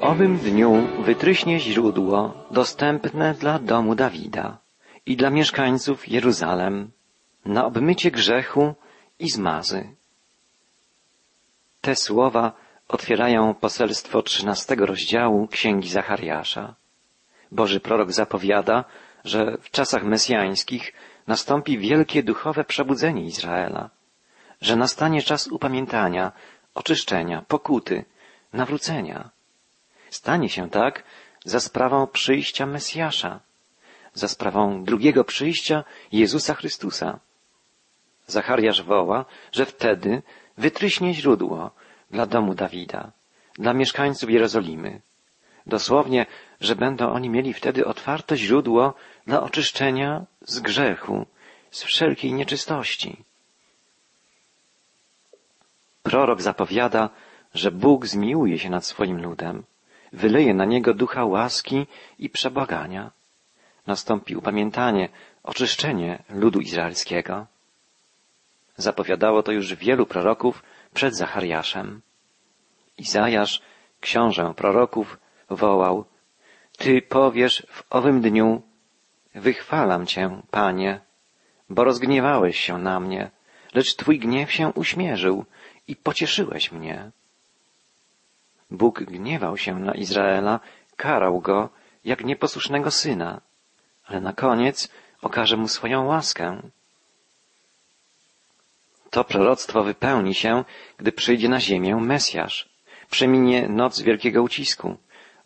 Owym 0.00 0.38
dniu 0.38 0.88
wytryśnie 1.02 1.60
źródło 1.60 2.34
dostępne 2.50 3.34
dla 3.34 3.58
domu 3.58 3.94
Dawida 3.94 4.58
i 5.06 5.16
dla 5.16 5.30
mieszkańców 5.30 6.08
Jeruzalem 6.08 6.90
na 7.44 7.64
obmycie 7.64 8.10
grzechu 8.10 8.74
i 9.18 9.30
zmazy. 9.30 9.88
Te 11.80 11.96
słowa 11.96 12.52
otwierają 12.88 13.54
poselstwo 13.54 14.22
trzynastego 14.22 14.86
rozdziału 14.86 15.46
Księgi 15.46 15.88
Zachariasza. 15.88 16.74
Boży 17.52 17.80
prorok 17.80 18.12
zapowiada, 18.12 18.84
że 19.24 19.58
w 19.60 19.70
czasach 19.70 20.04
mesjańskich 20.04 20.92
nastąpi 21.26 21.78
wielkie 21.78 22.22
duchowe 22.22 22.64
przebudzenie 22.64 23.24
Izraela, 23.24 23.90
że 24.60 24.76
nastanie 24.76 25.22
czas 25.22 25.46
upamiętania, 25.46 26.32
oczyszczenia, 26.74 27.42
pokuty, 27.48 28.04
nawrócenia. 28.52 29.33
Stanie 30.14 30.48
się 30.48 30.70
tak 30.70 31.02
za 31.44 31.60
sprawą 31.60 32.06
przyjścia 32.06 32.66
Mesjasza, 32.66 33.40
za 34.14 34.28
sprawą 34.28 34.84
drugiego 34.84 35.24
przyjścia 35.24 35.84
Jezusa 36.12 36.54
Chrystusa. 36.54 37.18
Zachariasz 38.26 38.82
woła, 38.82 39.24
że 39.52 39.66
wtedy 39.66 40.22
wytryśnie 40.58 41.14
źródło 41.14 41.70
dla 42.10 42.26
domu 42.26 42.54
Dawida, 42.54 43.12
dla 43.58 43.72
mieszkańców 43.74 44.30
Jerozolimy. 44.30 45.00
Dosłownie, 45.66 46.26
że 46.60 46.76
będą 46.76 47.12
oni 47.12 47.28
mieli 47.30 47.52
wtedy 47.52 47.86
otwarte 47.86 48.36
źródło 48.36 48.94
dla 49.26 49.42
oczyszczenia 49.42 50.24
z 50.40 50.60
grzechu, 50.60 51.26
z 51.70 51.82
wszelkiej 51.82 52.32
nieczystości. 52.32 53.24
Prorok 56.02 56.42
zapowiada, 56.42 57.10
że 57.54 57.70
Bóg 57.70 58.06
zmiłuje 58.06 58.58
się 58.58 58.70
nad 58.70 58.84
swoim 58.86 59.22
ludem, 59.22 59.64
wyleje 60.14 60.54
na 60.54 60.64
niego 60.64 60.94
ducha 60.94 61.24
łaski 61.24 61.86
i 62.18 62.30
przebłagania. 62.30 63.10
Nastąpi 63.86 64.36
upamiętanie, 64.36 65.08
oczyszczenie 65.42 66.22
ludu 66.30 66.60
izraelskiego. 66.60 67.46
Zapowiadało 68.76 69.42
to 69.42 69.52
już 69.52 69.74
wielu 69.74 70.06
proroków 70.06 70.62
przed 70.94 71.16
Zachariaszem. 71.16 72.00
Izajasz, 72.98 73.62
książę 74.00 74.54
proroków, 74.56 75.18
wołał, 75.50 76.04
Ty 76.78 77.02
powiesz 77.02 77.66
w 77.70 77.84
owym 77.90 78.20
dniu, 78.20 78.62
wychwalam 79.34 80.06
Cię, 80.06 80.42
Panie, 80.50 81.00
bo 81.70 81.84
rozgniewałeś 81.84 82.60
się 82.60 82.78
na 82.78 83.00
mnie, 83.00 83.30
lecz 83.74 83.96
Twój 83.96 84.18
gniew 84.18 84.52
się 84.52 84.72
uśmierzył 84.74 85.44
i 85.88 85.96
pocieszyłeś 85.96 86.72
mnie. 86.72 87.10
Bóg 88.76 89.02
gniewał 89.02 89.56
się 89.56 89.78
na 89.78 89.94
Izraela, 89.94 90.60
karał 90.96 91.40
go 91.40 91.68
jak 92.04 92.24
nieposłusznego 92.24 92.90
syna, 92.90 93.40
ale 94.06 94.20
na 94.20 94.32
koniec 94.32 94.88
okaże 95.22 95.56
mu 95.56 95.68
swoją 95.68 96.06
łaskę. 96.06 96.62
To 99.10 99.24
proroctwo 99.24 99.84
wypełni 99.84 100.34
się, 100.34 100.64
gdy 100.98 101.12
przyjdzie 101.12 101.48
na 101.48 101.60
ziemię 101.60 101.96
Mesjasz. 101.96 102.68
Przeminie 103.10 103.68
noc 103.68 104.00
wielkiego 104.00 104.42
ucisku, 104.42 104.96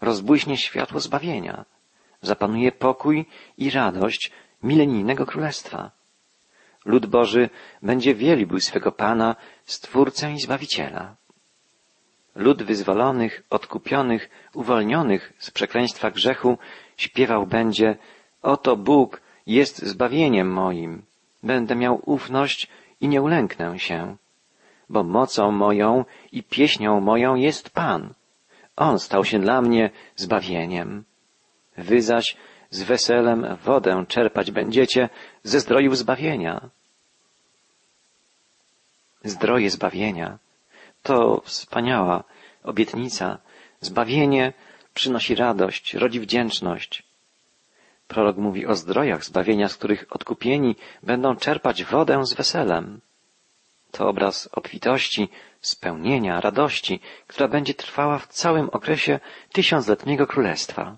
rozbłyśnie 0.01 0.57
światło 0.57 1.01
zbawienia, 1.01 1.65
zapanuje 2.23 2.73
pokój 2.73 3.27
i 3.59 3.71
radość 3.71 4.33
milenijnego 4.63 5.27
królestwa. 5.27 5.91
Lud 6.85 7.07
Boży 7.07 7.51
będzie 7.83 8.15
wielbił 8.15 8.61
swego 8.61 8.93
Pana, 8.93 9.37
Stwórcę 9.65 10.33
i 10.33 10.41
Zbawiciela. 10.41 11.17
Lud 12.35 12.63
wyzwolonych, 12.63 13.43
odkupionych, 13.51 14.31
uwolnionych 14.55 15.33
z 15.39 15.51
przekleństwa 15.51 16.11
grzechu 16.11 16.59
śpiewał 16.97 17.47
będzie 17.47 17.97
Oto 18.43 18.77
Bóg 18.77 19.21
jest 19.47 19.79
zbawieniem 19.79 20.53
moim. 20.53 21.03
Będę 21.43 21.77
miał 21.77 22.03
ufność 22.05 22.69
i 23.01 23.09
nie 23.09 23.23
ulęknę 23.23 23.79
się, 23.79 24.17
bo 24.89 25.05
mocą 25.05 25.53
moją 25.53 26.05
i 26.33 26.43
pieśnią 26.43 27.01
moją 27.01 27.35
jest 27.35 27.71
Pan. 27.71 28.15
On 28.77 28.99
stał 28.99 29.25
się 29.25 29.39
dla 29.39 29.63
mnie 29.63 29.91
zbawieniem. 30.17 31.05
Wy 31.77 32.03
zaś 32.03 32.37
z 32.71 32.83
weselem 32.83 33.57
wodę 33.65 34.05
czerpać 34.09 34.51
będziecie 34.51 35.09
ze 35.43 35.61
zdrojów 35.61 35.97
zbawienia. 35.97 36.71
Zdroje 39.25 39.71
zbawienia 39.71 40.39
to 41.09 41.41
wspaniała 41.45 42.25
obietnica. 42.65 43.39
Zbawienie 43.81 44.53
przynosi 44.95 45.35
radość, 45.35 45.95
rodzi 45.95 46.21
wdzięczność. 46.21 47.03
Prorok 48.09 48.37
mówi 48.37 48.67
o 48.67 48.75
zdrojach 48.75 49.25
zbawienia, 49.25 49.69
z 49.69 49.77
których 49.77 50.07
odkupieni 50.11 50.77
będą 51.03 51.37
czerpać 51.37 51.85
wodę 51.85 52.27
z 52.27 52.35
weselem. 52.35 53.01
To 53.91 54.09
obraz 54.09 54.49
obfitości, 54.53 55.29
spełnienia, 55.61 56.41
radości, 56.41 57.01
która 57.27 57.49
będzie 57.49 57.75
trwała 57.75 58.19
w 58.19 58.27
całym 58.27 58.69
okresie 58.71 59.21
tysiącletniego 59.53 60.27
królestwa. 60.27 60.97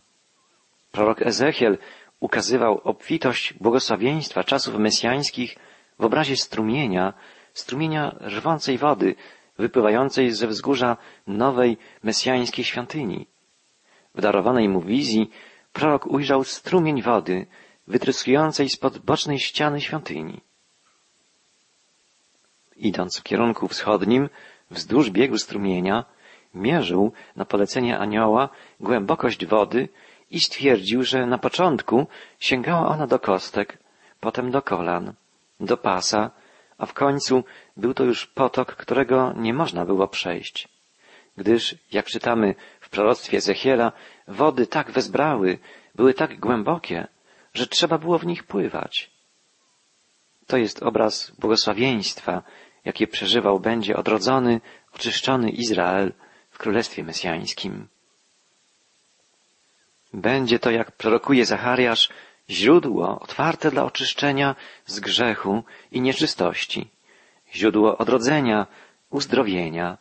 Prorok 0.92 1.22
Ezechiel 1.22 1.78
ukazywał 2.21 2.81
obfitość 2.84 3.53
błogosławieństwa 3.53 4.44
czasów 4.44 4.75
mesjańskich 4.75 5.56
w 5.98 6.04
obrazie 6.04 6.37
strumienia, 6.37 7.12
strumienia 7.54 8.15
rwącej 8.21 8.78
wody, 8.78 9.15
wypływającej 9.60 10.31
ze 10.31 10.47
wzgórza 10.47 10.97
nowej 11.26 11.76
mesjańskiej 12.03 12.65
świątyni. 12.65 13.26
W 14.15 14.21
darowanej 14.21 14.69
mu 14.69 14.81
wizji 14.81 15.31
prorok 15.72 16.06
ujrzał 16.06 16.44
strumień 16.44 17.03
wody 17.03 17.47
wytryskującej 17.88 18.69
spod 18.69 18.98
bocznej 18.98 19.38
ściany 19.38 19.81
świątyni. 19.81 20.41
Idąc 22.76 23.19
w 23.19 23.22
kierunku 23.22 23.69
wschodnim, 23.69 24.28
wzdłuż 24.71 25.10
biegu 25.10 25.38
strumienia, 25.38 26.04
mierzył 26.54 27.12
na 27.37 27.44
polecenie 27.44 27.98
anioła 27.98 28.48
głębokość 28.81 29.47
wody 29.47 29.88
i 30.31 30.41
stwierdził, 30.41 31.03
że 31.03 31.27
na 31.27 31.38
początku 31.38 32.06
sięgała 32.38 32.88
ona 32.88 33.06
do 33.06 33.19
kostek, 33.19 33.78
potem 34.21 34.50
do 34.50 34.62
kolan, 34.62 35.12
do 35.60 35.77
pasa, 35.77 36.31
a 36.80 36.86
w 36.86 36.92
końcu 36.92 37.44
był 37.76 37.94
to 37.94 38.04
już 38.04 38.26
potok, 38.26 38.76
którego 38.76 39.32
nie 39.36 39.54
można 39.54 39.84
było 39.84 40.08
przejść. 40.08 40.68
Gdyż, 41.36 41.74
jak 41.92 42.06
czytamy 42.06 42.54
w 42.80 42.88
proroctwie 42.91 43.36
Ezechiela, 43.36 43.92
wody 44.28 44.66
tak 44.66 44.91
wezbrały, 44.91 45.58
były 45.94 46.14
tak 46.14 46.41
głębokie, 46.41 47.06
że 47.54 47.66
trzeba 47.66 47.98
było 47.98 48.18
w 48.18 48.26
nich 48.26 48.44
pływać. 48.44 49.10
To 50.46 50.56
jest 50.56 50.82
obraz 50.82 51.32
błogosławieństwa, 51.38 52.42
jakie 52.84 53.06
przeżywał 53.06 53.60
będzie 53.60 53.97
odrodzony, 53.97 54.60
oczyszczony 54.94 55.50
Izrael 55.50 56.12
w 56.50 56.58
Królestwie 56.58 57.04
Mesjańskim. 57.04 57.88
Będzie 60.14 60.58
to, 60.58 60.70
jak 60.70 60.92
prorokuje 60.92 61.47
Zachariasz, 61.47 62.08
źródło 62.50 63.20
otwarte 63.20 63.70
dla 63.70 63.84
oczyszczenia 63.84 64.54
z 64.86 65.00
grzechu 65.00 65.64
i 65.92 66.00
nieczystości, 66.00 66.88
źródło 67.54 67.98
odrodzenia, 67.98 68.66
uzdrowienia, 69.10 69.98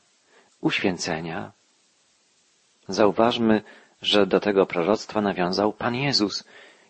uświęcenia. 0.62 1.52
Zauważmy, 2.88 3.62
że 4.02 4.26
do 4.26 4.40
tego 4.40 4.66
proroctwa 4.66 5.22
nawiązał 5.22 5.74
Pan 5.74 5.96
Jezus 5.96 6.44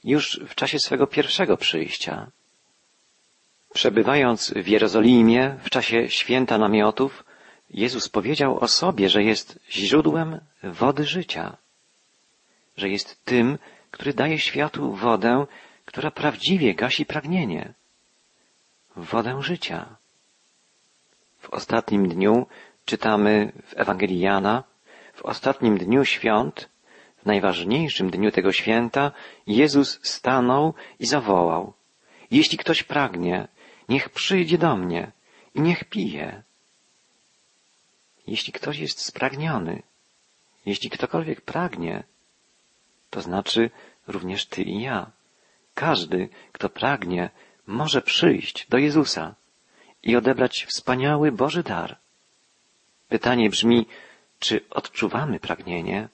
już 0.03 0.39
w 0.47 0.55
czasie 0.55 0.79
swego 0.79 1.07
pierwszego 1.07 1.57
przyjścia. 1.57 2.27
Przebywając 3.73 4.53
w 4.53 4.67
Jerozolimie 4.67 5.57
w 5.63 5.69
czasie 5.69 6.09
święta 6.09 6.57
namiotów, 6.57 7.23
Jezus 7.69 8.09
powiedział 8.09 8.59
o 8.59 8.67
sobie, 8.67 9.09
że 9.09 9.23
jest 9.23 9.59
źródłem 9.69 10.39
wody 10.63 11.05
życia, 11.05 11.57
że 12.77 12.89
jest 12.89 13.25
tym, 13.25 13.57
który 13.91 14.13
daje 14.13 14.39
światu 14.39 14.93
wodę, 14.93 15.45
która 15.85 16.11
prawdziwie 16.11 16.75
gasi 16.75 17.05
pragnienie, 17.05 17.73
wodę 18.95 19.41
życia. 19.41 19.95
W 21.39 21.49
ostatnim 21.49 22.09
dniu 22.09 22.47
czytamy 22.85 23.51
w 23.65 23.73
Ewangelii 23.77 24.19
Jana, 24.19 24.63
w 25.13 25.21
ostatnim 25.21 25.77
dniu 25.77 26.05
świąt, 26.05 26.69
w 27.17 27.25
najważniejszym 27.25 28.09
dniu 28.09 28.31
tego 28.31 28.51
święta, 28.51 29.11
Jezus 29.47 29.99
stanął 30.03 30.73
i 30.99 31.05
zawołał: 31.05 31.73
Jeśli 32.31 32.57
ktoś 32.57 32.83
pragnie, 32.83 33.47
niech 33.89 34.09
przyjdzie 34.09 34.57
do 34.57 34.75
mnie 34.75 35.11
i 35.55 35.61
niech 35.61 35.83
pije. 35.83 36.43
Jeśli 38.27 38.53
ktoś 38.53 38.77
jest 38.77 39.05
spragniony, 39.05 39.83
jeśli 40.65 40.89
ktokolwiek 40.89 41.41
pragnie, 41.41 42.03
to 43.09 43.21
znaczy 43.21 43.69
również 44.07 44.45
ty 44.45 44.61
i 44.63 44.81
ja. 44.81 45.11
Każdy, 45.73 46.29
kto 46.51 46.69
pragnie, 46.69 47.29
może 47.67 48.01
przyjść 48.01 48.67
do 48.69 48.77
Jezusa 48.77 49.35
i 50.03 50.15
odebrać 50.15 50.65
wspaniały 50.65 51.31
Boży 51.31 51.63
dar. 51.63 51.97
Pytanie 53.09 53.49
brzmi, 53.49 53.85
czy 54.39 54.61
odczuwamy 54.69 55.39
pragnienie? 55.39 56.07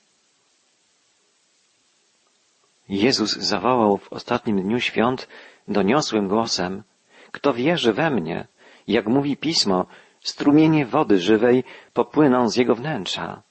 Jezus 2.89 3.31
zawołał 3.31 3.97
w 3.97 4.13
ostatnim 4.13 4.61
dniu 4.61 4.79
świąt 4.79 5.27
doniosłym 5.67 6.27
głosem, 6.27 6.83
kto 7.31 7.53
wierzy 7.53 7.93
we 7.93 8.09
mnie, 8.09 8.47
jak 8.87 9.07
mówi 9.07 9.37
pismo, 9.37 9.85
strumienie 10.21 10.85
wody 10.85 11.19
żywej 11.19 11.63
popłyną 11.93 12.49
z 12.49 12.55
jego 12.55 12.75
wnętrza. 12.75 13.41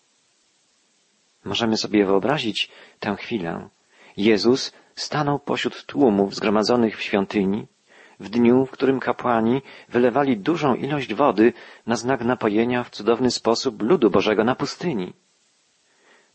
Możemy 1.45 1.77
sobie 1.77 2.07
wyobrazić 2.07 2.71
tę 3.01 3.17
chwilę. 3.17 3.69
Jezus 4.17 4.73
stanął 4.95 5.39
pośród 5.39 5.87
tłumów 5.87 6.35
zgromadzonych 6.35 6.97
w 6.97 7.03
świątyni, 7.03 7.67
w 8.21 8.29
dniu, 8.29 8.67
w 8.67 8.71
którym 8.71 9.01
kapłani 9.01 9.63
wylewali 9.89 10.37
dużą 10.37 10.75
ilość 10.75 11.15
wody 11.15 11.53
na 11.87 11.97
znak 11.97 12.21
napojenia 12.21 12.85
w 12.85 12.91
cudowny 12.91 13.31
sposób 13.31 13.83
ludu 13.83 14.11
Bożego 14.11 14.45
na 14.45 14.55
pustyni. 14.55 15.13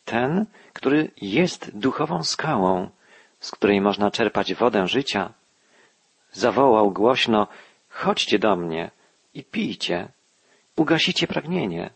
Ten, 0.06 0.46
który 0.74 1.12
jest 1.22 1.78
duchową 1.78 2.24
skałą, 2.24 2.90
z 3.40 3.52
której 3.52 3.82
można 3.82 4.12
czerpać 4.12 4.54
wodę 4.54 4.88
życia, 4.88 5.34
zawołał 6.32 6.92
głośno, 6.92 7.48
chodźcie 7.90 8.40
do 8.40 8.56
mnie 8.56 8.92
i 9.34 9.44
pijcie, 9.44 10.08
ugasicie 10.76 11.28
pragnienie, 11.28 11.90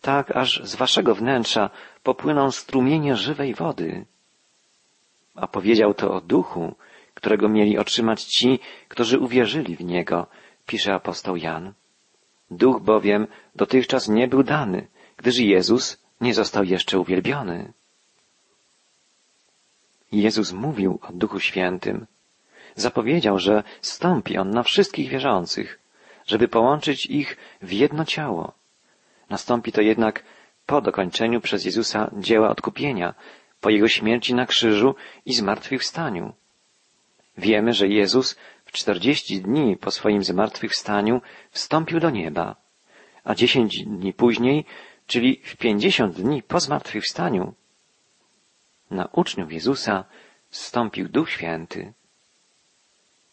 tak 0.00 0.36
aż 0.36 0.60
z 0.64 0.74
waszego 0.74 1.14
wnętrza 1.14 1.70
popłyną 2.02 2.50
strumienie 2.50 3.16
żywej 3.16 3.54
wody. 3.54 4.06
A 5.34 5.46
powiedział 5.46 5.94
to 5.94 6.14
o 6.14 6.20
duchu, 6.20 6.74
którego 7.14 7.48
mieli 7.48 7.78
otrzymać 7.78 8.24
ci, 8.24 8.58
którzy 8.88 9.18
uwierzyli 9.18 9.76
w 9.76 9.84
Niego, 9.84 10.26
pisze 10.66 10.94
apostoł 10.94 11.36
Jan. 11.36 11.72
Duch 12.50 12.82
bowiem 12.82 13.26
dotychczas 13.54 14.08
nie 14.08 14.28
był 14.28 14.42
dany, 14.42 14.88
gdyż 15.16 15.38
Jezus 15.38 16.02
nie 16.20 16.34
został 16.34 16.64
jeszcze 16.64 16.98
uwielbiony. 16.98 17.72
Jezus 20.12 20.52
mówił 20.52 20.98
o 21.02 21.12
Duchu 21.12 21.40
Świętym. 21.40 22.06
Zapowiedział, 22.74 23.38
że 23.38 23.62
stąpi 23.80 24.38
On 24.38 24.50
na 24.50 24.62
wszystkich 24.62 25.08
wierzących, 25.08 25.78
żeby 26.26 26.48
połączyć 26.48 27.06
ich 27.06 27.36
w 27.62 27.72
jedno 27.72 28.04
ciało. 28.04 28.59
Nastąpi 29.30 29.72
to 29.72 29.80
jednak 29.80 30.24
po 30.66 30.80
dokończeniu 30.80 31.40
przez 31.40 31.64
Jezusa 31.64 32.10
dzieła 32.18 32.48
odkupienia, 32.48 33.14
po 33.60 33.70
Jego 33.70 33.88
śmierci 33.88 34.34
na 34.34 34.46
krzyżu 34.46 34.94
i 35.26 35.32
zmartwychwstaniu. 35.32 36.32
Wiemy, 37.38 37.72
że 37.72 37.88
Jezus 37.88 38.36
w 38.64 38.72
czterdzieści 38.72 39.40
dni 39.40 39.76
po 39.76 39.90
swoim 39.90 40.24
zmartwychwstaniu 40.24 41.20
wstąpił 41.50 42.00
do 42.00 42.10
nieba, 42.10 42.56
a 43.24 43.34
dziesięć 43.34 43.84
dni 43.84 44.12
później, 44.12 44.64
czyli 45.06 45.40
w 45.44 45.56
pięćdziesiąt 45.56 46.16
dni 46.16 46.42
po 46.42 46.60
zmartwychwstaniu, 46.60 47.54
na 48.90 49.08
uczniów 49.12 49.52
Jezusa 49.52 50.04
zstąpił 50.50 51.08
Duch 51.08 51.30
Święty. 51.30 51.92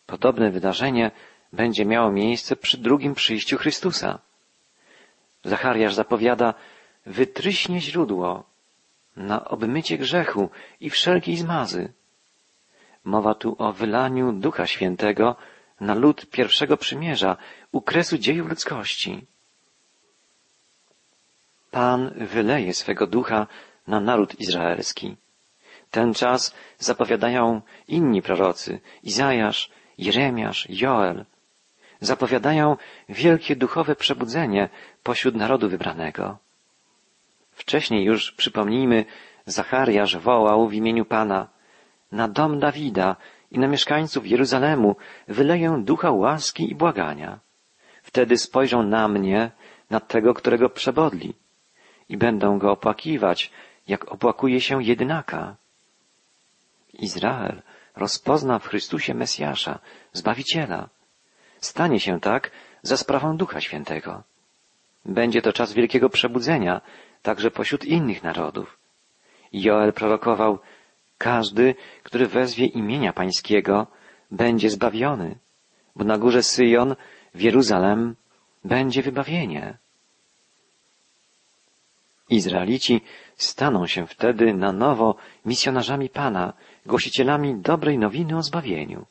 Podobne 0.06 0.52
wydarzenie 0.52 1.12
będzie 1.54 1.86
miało 1.86 2.12
miejsce 2.12 2.56
przy 2.56 2.78
drugim 2.78 3.16
przyjściu 3.16 3.58
Chrystusa. 3.58 4.20
Zachariasz 5.48 5.94
zapowiada, 5.94 6.54
wytryśnie 7.06 7.82
źródło 7.82 8.44
na 9.16 9.46
obmycie 9.46 9.98
grzechu 9.98 10.50
i 10.80 10.90
wszelkiej 10.90 11.38
zmazy. 11.38 11.94
Mowa 13.04 13.34
tu 13.36 13.56
o 13.60 13.74
wylaniu 13.74 14.32
Ducha 14.32 14.68
Świętego 14.68 15.36
na 15.80 15.94
lud 15.96 16.30
pierwszego 16.30 16.78
przymierza, 16.78 17.38
u 17.72 17.82
kresu 17.82 18.18
dziejów 18.18 18.50
ludzkości. 18.50 19.26
Pan 21.72 22.12
wyleje 22.34 22.74
swego 22.74 23.08
ducha 23.08 23.48
na 23.88 24.00
naród 24.00 24.40
izraelski. 24.40 25.16
Ten 25.92 26.14
czas 26.14 26.54
zapowiadają 26.78 27.62
inni 27.88 28.22
prorocy, 28.22 28.80
Izajasz, 29.04 29.70
Jeremiasz, 29.98 30.68
Joel. 30.70 31.26
Zapowiadają 32.00 32.78
wielkie 33.10 33.56
duchowe 33.56 33.96
przebudzenie 33.96 34.70
pośród 35.04 35.36
narodu 35.36 35.70
wybranego. 35.70 36.38
Wcześniej 37.52 38.06
już, 38.06 38.32
przypomnijmy, 38.32 39.06
Zachariasz 39.46 40.18
wołał 40.18 40.68
w 40.68 40.74
imieniu 40.74 41.06
Pana 41.06 41.48
na 42.12 42.28
dom 42.28 42.60
Dawida 42.60 43.16
i 43.52 43.60
na 43.60 43.68
mieszkańców 43.68 44.28
Jeruzalemu 44.28 44.96
wyleję 45.28 45.82
ducha 45.86 46.12
łaski 46.12 46.72
i 46.72 46.76
błagania. 46.76 47.40
Wtedy 48.04 48.38
spojrzą 48.38 48.84
na 48.84 49.08
mnie, 49.08 49.52
na 49.90 50.00
tego, 50.00 50.34
którego 50.34 50.70
przebodli 50.70 51.34
i 52.10 52.18
będą 52.18 52.60
go 52.60 52.72
opłakiwać, 52.72 53.52
jak 53.88 54.12
opłakuje 54.12 54.62
się 54.62 54.84
jedynaka. 54.84 55.56
Izrael 56.94 57.62
rozpozna 57.96 58.60
w 58.60 58.68
Chrystusie 58.68 59.14
Mesjasza, 59.14 59.80
Zbawiciela. 60.14 60.90
Stanie 61.59 62.00
się 62.00 62.19
tak 62.19 62.51
za 62.81 62.98
sprawą 62.98 63.38
Ducha 63.38 63.62
Świętego. 63.62 64.24
Będzie 65.06 65.42
to 65.42 65.54
czas 65.54 65.74
wielkiego 65.74 66.09
przebudzenia, 66.09 66.81
także 67.21 67.51
pośród 67.51 67.86
innych 67.86 68.24
narodów. 68.24 68.77
Joel 69.54 69.94
prorokował, 69.94 70.59
każdy, 71.18 71.75
który 72.04 72.27
wezwie 72.27 72.65
imienia 72.65 73.13
Pańskiego, 73.13 73.88
będzie 74.31 74.69
zbawiony, 74.69 75.36
bo 75.95 76.04
na 76.04 76.18
górze 76.18 76.44
Syjon, 76.44 76.95
w 77.33 77.42
Jeruzalem, 77.42 78.15
będzie 78.63 79.01
wybawienie. 79.01 79.77
Izraelici 82.30 83.01
staną 83.36 83.88
się 83.88 84.07
wtedy 84.07 84.53
na 84.53 84.71
nowo 84.71 85.15
misjonarzami 85.45 86.10
Pana, 86.10 86.53
głosicielami 86.86 87.56
dobrej 87.56 87.98
nowiny 87.98 88.38
o 88.38 88.44
zbawieniu. 88.44 89.06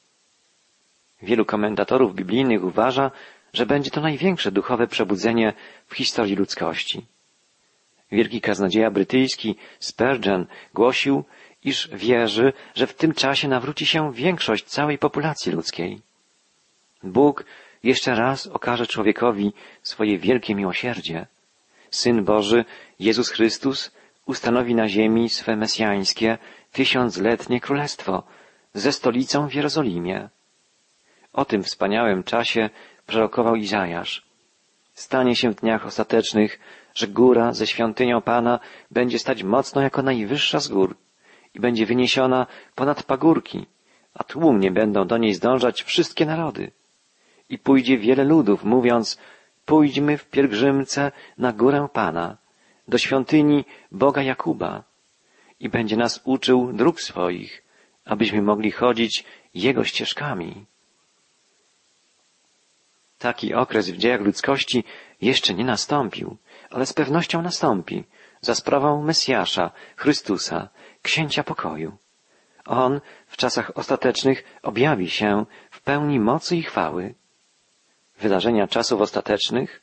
Wielu 1.26 1.44
komentatorów 1.44 2.14
biblijnych 2.14 2.64
uważa, 2.64 3.10
że 3.52 3.66
będzie 3.66 3.90
to 3.90 4.00
największe 4.00 4.52
duchowe 4.52 4.86
przebudzenie 4.86 5.52
w 5.86 5.94
historii 5.94 6.36
ludzkości. 6.36 7.06
Wielki 8.12 8.40
kaznodzieja 8.40 8.90
brytyjski 8.90 9.56
Spurgeon 9.80 10.46
głosił, 10.74 11.24
iż 11.64 11.88
wierzy, 11.92 12.52
że 12.74 12.86
w 12.86 12.94
tym 12.94 13.12
czasie 13.14 13.48
nawróci 13.48 13.86
się 13.86 14.12
większość 14.12 14.64
całej 14.64 14.98
populacji 14.98 15.52
ludzkiej. 15.52 16.00
Bóg 17.02 17.44
jeszcze 17.82 18.14
raz 18.14 18.46
okaże 18.46 18.86
człowiekowi 18.86 19.52
swoje 19.82 20.18
wielkie 20.18 20.54
miłosierdzie. 20.54 21.26
Syn 21.90 22.24
Boży, 22.24 22.64
Jezus 23.00 23.30
Chrystus, 23.30 23.90
ustanowi 24.26 24.74
na 24.74 24.88
ziemi 24.88 25.28
swe 25.28 25.56
mesjańskie, 25.56 26.38
tysiącletnie 26.72 27.60
królestwo 27.60 28.22
ze 28.74 28.92
stolicą 28.92 29.48
w 29.48 29.54
Jerozolimie. 29.54 30.28
O 31.36 31.44
tym 31.44 31.62
wspaniałym 31.62 32.22
czasie 32.22 32.70
prorokował 33.06 33.56
Izajasz. 33.56 34.26
Stanie 34.94 35.36
się 35.36 35.50
w 35.50 35.54
dniach 35.54 35.86
ostatecznych, 35.86 36.60
że 36.94 37.08
góra 37.08 37.52
ze 37.52 37.66
świątynią 37.66 38.20
Pana 38.20 38.60
będzie 38.90 39.18
stać 39.18 39.42
mocno 39.42 39.82
jako 39.82 40.02
najwyższa 40.02 40.60
z 40.60 40.68
gór 40.68 40.96
i 41.54 41.60
będzie 41.60 41.86
wyniesiona 41.86 42.46
ponad 42.74 43.02
pagórki, 43.02 43.66
a 44.14 44.24
tłumnie 44.24 44.70
będą 44.70 45.06
do 45.06 45.18
niej 45.18 45.34
zdążać 45.34 45.82
wszystkie 45.82 46.26
narody. 46.26 46.70
I 47.50 47.58
pójdzie 47.58 47.98
wiele 47.98 48.24
ludów, 48.24 48.64
mówiąc, 48.64 49.18
pójdźmy 49.64 50.18
w 50.18 50.28
pielgrzymce 50.30 51.12
na 51.38 51.52
górę 51.52 51.88
Pana, 51.92 52.36
do 52.88 52.98
świątyni 52.98 53.64
Boga 53.92 54.22
Jakuba 54.22 54.82
i 55.60 55.68
będzie 55.68 55.96
nas 55.96 56.20
uczył 56.24 56.72
dróg 56.72 57.00
swoich, 57.00 57.62
abyśmy 58.04 58.42
mogli 58.42 58.70
chodzić 58.70 59.24
Jego 59.54 59.84
ścieżkami. 59.84 60.66
Taki 63.18 63.54
okres 63.54 63.90
w 63.90 63.96
dziejach 63.96 64.20
ludzkości 64.20 64.84
jeszcze 65.20 65.54
nie 65.54 65.64
nastąpił, 65.64 66.36
ale 66.70 66.86
z 66.86 66.92
pewnością 66.92 67.42
nastąpi 67.42 68.04
za 68.40 68.54
sprawą 68.54 69.02
Mesjasza, 69.02 69.70
Chrystusa, 69.96 70.68
Księcia 71.02 71.44
Pokoju. 71.44 71.96
On 72.66 73.00
w 73.26 73.36
czasach 73.36 73.72
ostatecznych 73.74 74.44
objawi 74.62 75.10
się 75.10 75.46
w 75.70 75.80
pełni 75.80 76.20
mocy 76.20 76.56
i 76.56 76.62
chwały. 76.62 77.14
Wydarzenia 78.20 78.66
czasów 78.66 79.00
ostatecznych, 79.00 79.82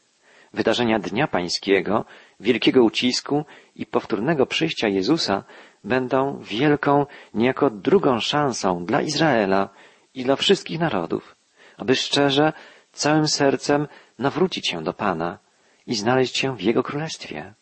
wydarzenia 0.54 1.00
Dnia 1.00 1.28
Pańskiego, 1.28 2.06
wielkiego 2.40 2.84
ucisku 2.84 3.46
i 3.76 3.86
powtórnego 3.86 4.46
przyjścia 4.46 4.88
Jezusa 4.88 5.44
będą 5.84 6.40
wielką, 6.42 7.06
niejako 7.34 7.70
drugą 7.70 8.20
szansą 8.20 8.86
dla 8.86 9.02
Izraela 9.02 9.70
i 10.14 10.24
dla 10.24 10.36
wszystkich 10.36 10.80
narodów, 10.80 11.36
aby 11.78 11.96
szczerze, 11.96 12.54
całym 12.94 13.28
sercem 13.28 13.88
nawrócić 14.20 14.70
się 14.70 14.84
do 14.84 14.94
Pana 14.94 15.40
i 15.88 15.96
znaleźć 15.96 16.38
się 16.38 16.58
w 16.58 16.62
Jego 16.62 16.84
Królestwie. 16.84 17.54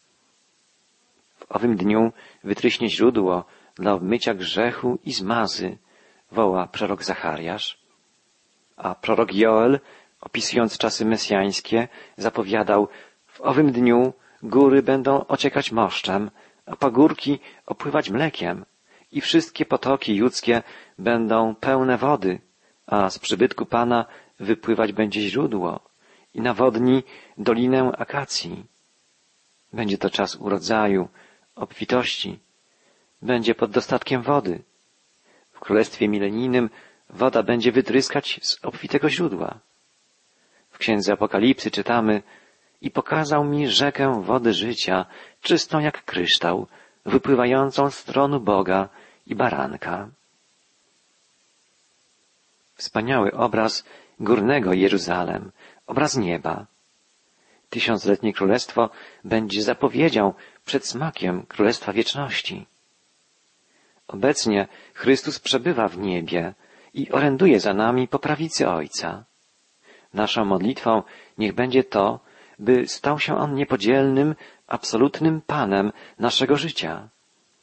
W 1.36 1.52
owym 1.52 1.76
dniu 1.76 2.12
wytryśnie 2.44 2.90
źródło 2.90 3.46
dla 3.76 3.94
obmycia 3.94 4.34
grzechu 4.34 5.00
i 5.04 5.14
zmazy, 5.14 5.78
woła 6.32 6.68
prorok 6.68 7.04
Zachariasz, 7.04 7.82
a 8.78 8.96
prorok 8.96 9.34
Joel, 9.34 9.80
opisując 10.22 10.78
czasy 10.78 11.06
mesjańskie, 11.06 11.88
zapowiadał, 12.18 12.88
w 13.28 13.42
owym 13.42 13.72
dniu 13.72 14.14
góry 14.44 14.84
będą 14.84 15.28
ociekać 15.28 15.72
moszczem, 15.72 16.32
a 16.66 16.76
pagórki 16.76 17.40
opływać 17.66 18.10
mlekiem 18.10 18.66
i 19.12 19.22
wszystkie 19.22 19.66
potoki 19.66 20.20
ludzkie 20.20 20.64
będą 21.00 21.56
pełne 21.56 21.98
wody, 21.98 22.40
a 22.88 23.10
z 23.10 23.20
przybytku 23.20 23.66
Pana 23.66 24.06
wypływać 24.42 24.94
będzie 24.94 25.22
źródło 25.22 25.80
i 26.34 26.42
nawodni 26.42 27.04
dolinę 27.38 27.92
akacji. 27.98 28.66
Będzie 29.74 29.98
to 29.98 30.10
czas 30.10 30.36
urodzaju, 30.36 31.08
obfitości. 31.56 32.40
Będzie 33.22 33.56
pod 33.56 33.72
dostatkiem 33.72 34.22
wody. 34.22 34.64
W 35.52 35.60
Królestwie 35.60 36.08
Milenijnym 36.08 36.70
woda 37.10 37.44
będzie 37.44 37.72
wytryskać 37.72 38.40
z 38.44 38.66
obfitego 38.66 39.10
źródła. 39.10 39.60
W 40.72 40.78
Księdze 40.78 41.14
Apokalipsy 41.14 41.72
czytamy 41.72 42.22
i 42.82 42.92
pokazał 42.92 43.44
mi 43.44 43.68
rzekę 43.68 44.22
wody 44.24 44.54
życia, 44.54 45.06
czystą 45.42 45.80
jak 45.80 46.06
kryształ, 46.06 46.68
wypływającą 47.06 47.92
z 47.92 48.04
tronu 48.04 48.40
Boga 48.40 48.90
i 49.28 49.36
baranka. 49.36 50.10
Wspaniały 52.76 53.32
obraz 53.32 53.84
górnego 54.22 54.74
Jeruzalem, 54.74 55.52
obraz 55.88 56.18
nieba. 56.18 56.66
Tysiącletnie 57.70 58.34
królestwo 58.34 58.90
będzie 59.24 59.64
zapowiedzią 59.64 60.34
przed 60.66 60.88
smakiem 60.88 61.46
królestwa 61.46 61.94
wieczności. 61.94 62.66
Obecnie 64.08 64.68
Chrystus 64.94 65.40
przebywa 65.40 65.88
w 65.88 65.98
niebie 65.98 66.54
i 66.94 67.12
oręduje 67.12 67.60
za 67.60 67.74
nami 67.74 68.08
po 68.08 68.20
prawicy 68.20 68.70
Ojca. 68.70 69.24
Naszą 70.14 70.46
modlitwą 70.46 71.04
niech 71.38 71.54
będzie 71.54 71.84
to, 71.84 72.20
by 72.60 72.88
stał 72.88 73.20
się 73.20 73.38
On 73.38 73.56
niepodzielnym, 73.56 74.36
absolutnym 74.68 75.42
Panem 75.42 75.92
naszego 76.20 76.58
życia, 76.58 77.10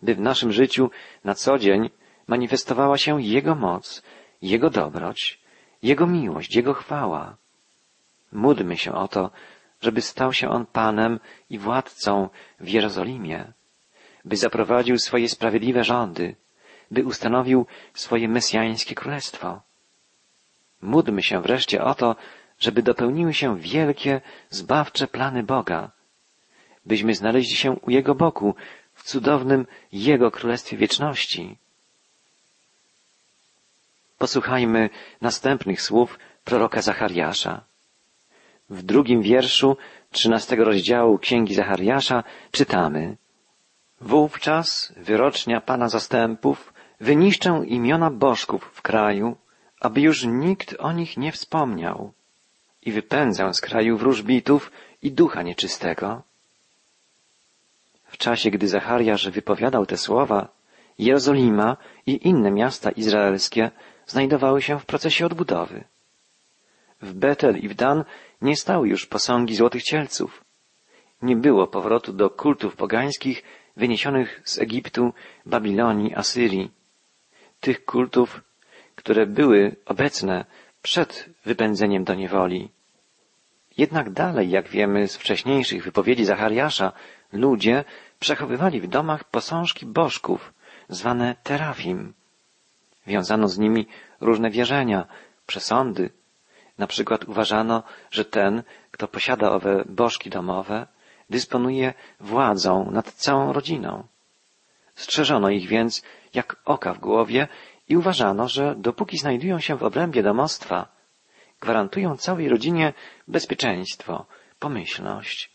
by 0.03 0.15
w 0.15 0.21
naszym 0.21 0.53
życiu 0.53 0.91
na 1.25 1.35
co 1.35 1.59
dzień 1.59 1.91
manifestowała 2.27 2.99
się 2.99 3.23
Jego 3.23 3.55
moc, 3.55 4.03
Jego 4.43 4.71
dobroć, 4.71 5.41
Jego 5.83 6.07
miłość, 6.07 6.57
Jego 6.57 6.75
chwała. 6.75 7.37
Módlmy 8.33 8.77
się 8.77 8.93
o 8.93 9.09
to, 9.09 9.31
żeby 9.81 10.01
stał 10.01 10.33
się 10.33 10.49
On 10.49 10.67
Panem 10.67 11.21
i 11.51 11.59
władcą 11.59 12.29
w 12.61 12.69
Jerozolimie, 12.69 13.53
by 14.25 14.37
zaprowadził 14.37 14.99
swoje 14.99 15.29
sprawiedliwe 15.29 15.85
rządy, 15.85 16.37
by 16.91 17.05
ustanowił 17.05 17.67
swoje 17.95 18.29
mesjańskie 18.29 18.95
królestwo. 18.95 19.61
Módlmy 20.83 21.23
się 21.23 21.43
wreszcie 21.43 21.85
o 21.85 21.95
to, 21.95 22.17
żeby 22.59 22.83
dopełniły 22.83 23.35
się 23.35 23.59
wielkie, 23.59 24.21
zbawcze 24.51 25.07
plany 25.07 25.43
Boga, 25.43 25.91
byśmy 26.89 27.15
znaleźli 27.15 27.57
się 27.57 27.73
u 27.73 27.91
Jego 27.91 28.15
boku 28.15 28.55
w 28.95 29.03
cudownym 29.03 29.67
Jego 29.93 30.31
Królestwie 30.31 30.77
Wieczności. 30.77 31.59
Posłuchajmy 34.19 34.91
następnych 35.21 35.83
słów 35.83 36.19
proroka 36.45 36.83
Zachariasza. 36.83 37.61
W 38.71 38.83
drugim 38.83 39.23
wierszu 39.23 39.77
trzynastego 40.11 40.65
rozdziału 40.65 41.19
Księgi 41.19 41.55
Zachariasza 41.55 42.25
czytamy 42.51 43.17
Wówczas 44.01 44.93
wyrocznia 44.97 45.61
Pana 45.61 45.89
Zastępów 45.89 46.73
wyniszczę 47.01 47.63
imiona 47.67 48.11
bożków 48.11 48.71
w 48.75 48.83
kraju, 48.83 49.37
aby 49.81 50.01
już 50.01 50.25
nikt 50.25 50.75
o 50.79 50.93
nich 50.93 51.17
nie 51.17 51.33
wspomniał 51.33 52.13
i 52.83 52.93
wypędzę 52.93 53.55
z 53.55 53.61
kraju 53.61 53.97
wróżbitów 53.97 54.73
i 55.03 55.13
ducha 55.13 55.43
nieczystego. 55.43 56.23
W 58.05 58.17
czasie, 58.17 58.51
gdy 58.51 58.69
Zachariasz 58.69 59.29
wypowiadał 59.29 59.87
te 59.87 59.97
słowa, 59.97 60.49
Jerozolima 60.99 61.77
i 62.07 62.29
inne 62.29 62.51
miasta 62.51 62.91
izraelskie 62.91 63.71
znajdowały 64.09 64.63
się 64.63 64.79
w 64.79 64.87
procesie 64.87 65.27
odbudowy. 65.27 65.85
W 67.03 67.13
Betel 67.13 67.59
i 67.59 67.69
w 67.69 67.75
Dan 67.75 68.05
nie 68.43 68.57
stały 68.57 68.89
już 68.89 69.07
posągi 69.07 69.55
złotych 69.55 69.83
cielców. 69.83 70.45
Nie 71.23 71.37
było 71.37 71.67
powrotu 71.67 72.13
do 72.13 72.31
kultów 72.31 72.77
pogańskich 72.77 73.43
wyniesionych 73.77 74.41
z 74.45 74.59
Egiptu, 74.59 75.13
Babilonii, 75.47 76.15
Asyrii. 76.15 76.71
Tych 77.61 77.85
kultów, 77.85 78.41
które 78.97 79.27
były 79.27 79.77
obecne 79.87 80.45
przed 80.83 81.31
wypędzeniem 81.45 82.05
do 82.05 82.15
niewoli. 82.15 82.69
Jednak 83.77 84.11
dalej, 84.11 84.51
jak 84.51 84.69
wiemy 84.69 85.09
z 85.09 85.17
wcześniejszych 85.17 85.85
wypowiedzi 85.85 86.25
Zachariasza, 86.25 86.93
ludzie 87.33 87.85
przechowywali 88.21 88.81
w 88.81 88.87
domach 88.87 89.25
posążki 89.25 89.87
bożków, 89.87 90.53
zwane 90.89 91.37
terafim. 91.43 92.15
Wiązano 93.09 93.49
z 93.49 93.59
nimi 93.59 93.87
różne 94.21 94.51
wierzenia, 94.51 95.07
przesądy. 95.47 96.11
Na 96.79 96.87
przykład 96.87 97.25
uważano, 97.25 97.83
że 98.11 98.25
ten, 98.25 98.63
kto 98.91 99.09
posiada 99.09 99.51
owe 99.51 99.85
bożki 99.87 100.31
domowe, 100.31 100.87
dysponuje 101.31 101.95
władzą 102.21 102.91
nad 102.91 103.13
całą 103.13 103.53
rodziną. 103.53 104.07
Strzeżono 104.95 105.51
ich 105.51 105.69
więc 105.69 106.03
jak 106.35 106.57
oka 106.65 106.95
w 106.95 106.99
głowie 106.99 107.49
i 107.89 107.97
uważano, 107.97 108.49
że 108.49 108.75
dopóki 108.77 109.19
znajdują 109.19 109.61
się 109.61 109.77
w 109.77 109.83
obrębie 109.83 110.23
domostwa, 110.23 110.89
gwarantują 111.61 112.17
całej 112.17 112.49
rodzinie 112.49 112.93
bezpieczeństwo, 113.29 114.27
pomyślność. 114.59 115.51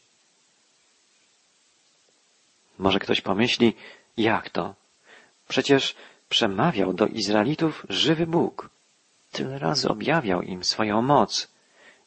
Może 2.78 3.00
ktoś 3.00 3.22
pomyśli, 3.22 3.76
jak 4.18 4.50
to? 4.50 4.76
Przecież 5.48 5.96
przemawiał 6.34 6.94
do 6.94 7.08
Izraelitów 7.08 7.86
żywy 7.90 8.28
Bóg. 8.28 8.70
Tyle 9.32 9.60
razy 9.60 9.90
objawiał 9.90 10.42
im 10.42 10.64
swoją 10.64 11.02
moc, 11.02 11.52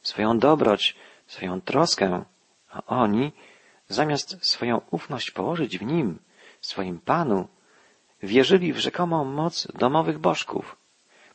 swoją 0.02 0.38
dobroć, 0.38 0.96
swoją 1.26 1.60
troskę, 1.60 2.24
a 2.70 2.82
oni, 2.86 3.32
zamiast 3.88 4.46
swoją 4.52 4.80
ufność 4.90 5.30
położyć 5.30 5.78
w 5.78 5.82
Nim, 5.82 6.18
swoim 6.60 7.00
Panu, 7.00 7.48
wierzyli 8.22 8.72
w 8.72 8.78
rzekomą 8.78 9.24
moc 9.24 9.68
domowych 9.74 10.18
bożków, 10.18 10.76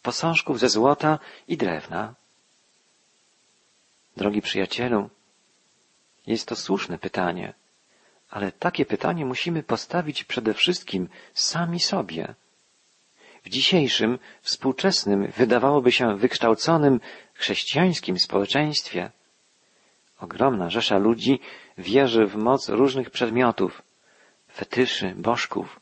posążków 0.02 0.60
ze 0.60 0.70
złota 0.70 1.20
i 1.48 1.58
drewna. 1.58 2.14
Drogi 4.18 4.42
przyjacielu, 4.42 5.10
jest 6.28 6.48
to 6.48 6.56
słuszne 6.56 6.98
pytanie, 6.98 7.54
ale 8.30 8.52
takie 8.52 8.86
pytanie 8.86 9.26
musimy 9.26 9.64
postawić 9.64 10.24
przede 10.24 10.54
wszystkim 10.54 11.10
sami 11.34 11.80
sobie. 11.80 12.36
W 13.44 13.50
dzisiejszym, 13.50 14.20
współczesnym, 14.42 15.28
wydawałoby 15.38 15.92
się 15.92 16.18
wykształconym, 16.18 17.00
chrześcijańskim 17.34 18.20
społeczeństwie 18.20 19.12
ogromna 20.20 20.70
rzesza 20.70 20.98
ludzi 20.98 21.40
wierzy 21.78 22.26
w 22.26 22.36
moc 22.36 22.70
różnych 22.70 23.10
przedmiotów, 23.10 23.82
fetyszy, 24.54 25.14
bożków. 25.18 25.80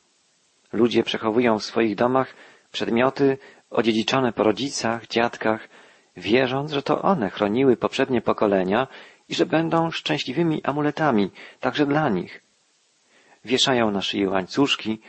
Ludzie 0.73 1.03
przechowują 1.03 1.59
w 1.59 1.63
swoich 1.63 1.95
domach 1.95 2.33
przedmioty 2.71 3.37
odziedziczone 3.69 4.33
po 4.33 4.43
rodzicach, 4.43 5.07
dziadkach, 5.07 5.69
wierząc, 6.17 6.71
że 6.71 6.83
to 6.83 7.01
one 7.01 7.29
chroniły 7.29 7.77
poprzednie 7.77 8.21
pokolenia 8.21 8.87
i 9.29 9.35
że 9.35 9.45
będą 9.45 9.91
szczęśliwymi 9.91 10.63
amuletami 10.63 11.31
także 11.59 11.85
dla 11.85 12.09
nich. 12.09 12.41
Wieszają 13.45 13.91
na 13.91 14.01
szyi 14.01 14.27
łańcuszki, 14.27 14.99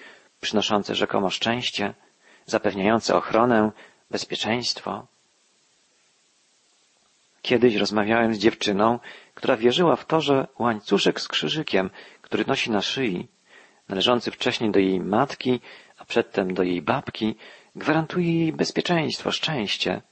przynoszące 0.41 0.95
rzekomo 0.95 1.31
szczęście, 1.31 1.95
zapewniające 2.47 3.17
ochronę, 3.17 3.71
bezpieczeństwo. 4.11 5.07
Kiedyś 7.43 7.75
rozmawiałem 7.75 8.35
z 8.35 8.39
dziewczyną, 8.39 8.99
która 9.35 9.57
wierzyła 9.57 9.97
w 9.97 10.07
to, 10.07 10.21
że 10.21 10.47
łańcuszek 10.59 11.21
z 11.21 11.29
krzyżykiem, 11.29 11.91
który 12.23 12.45
nosi 12.47 12.71
na 12.71 12.81
szyi, 12.81 13.29
należący 13.89 14.31
wcześniej 14.31 14.71
do 14.71 14.79
jej 14.79 15.01
matki, 15.01 15.61
a 15.99 16.05
przedtem 16.05 16.55
do 16.55 16.63
jej 16.63 16.83
babki, 16.83 17.37
gwarantuje 17.77 18.41
jej 18.41 18.53
bezpieczeństwo, 18.53 19.31
szczęście, 19.31 20.03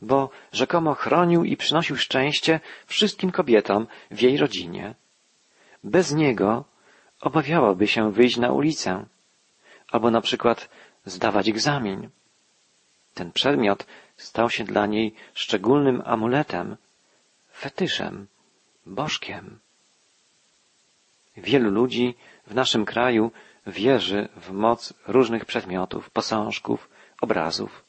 bo 0.00 0.30
rzekomo 0.52 0.94
chronił 0.94 1.44
i 1.44 1.56
przynosił 1.56 1.96
szczęście 1.96 2.60
wszystkim 2.86 3.30
kobietom 3.30 3.86
w 4.10 4.20
jej 4.20 4.36
rodzinie. 4.36 4.94
Bez 5.84 6.12
niego 6.12 6.64
obawiałaby 7.20 7.86
się 7.86 8.12
wyjść 8.12 8.36
na 8.36 8.52
ulicę, 8.52 9.04
albo 9.90 10.10
na 10.10 10.20
przykład 10.20 10.68
zdawać 11.10 11.48
egzamin. 11.48 12.08
Ten 13.14 13.32
przedmiot 13.32 13.86
stał 14.16 14.50
się 14.50 14.64
dla 14.64 14.86
niej 14.86 15.14
szczególnym 15.34 16.02
amuletem, 16.04 16.76
fetyszem, 17.52 18.26
bożkiem. 18.86 19.58
Wielu 21.36 21.70
ludzi 21.70 22.14
w 22.46 22.54
naszym 22.54 22.84
kraju 22.84 23.30
wierzy 23.66 24.28
w 24.36 24.50
moc 24.50 24.94
różnych 25.06 25.44
przedmiotów, 25.44 26.10
posążków, 26.10 26.88
obrazów. 27.20 27.84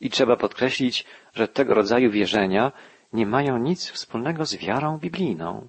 I 0.00 0.10
trzeba 0.10 0.36
podkreślić, 0.36 1.04
że 1.34 1.48
tego 1.48 1.74
rodzaju 1.74 2.10
wierzenia 2.10 2.72
nie 3.12 3.26
mają 3.26 3.58
nic 3.58 3.90
wspólnego 3.90 4.46
z 4.46 4.54
wiarą 4.54 4.98
biblijną. 4.98 5.68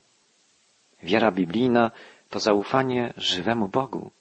Wiara 1.04 1.32
biblijna 1.32 1.92
to 2.30 2.40
zaufanie 2.40 3.14
żywemu 3.18 3.68
Bogu, 3.68 4.12